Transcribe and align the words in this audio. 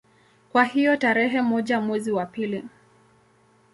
Kwa 0.51 0.63
hiyo 0.65 0.97
tarehe 0.97 1.41
moja 1.41 1.81
mwezi 1.81 2.11
wa 2.11 2.25
pili 2.25 2.63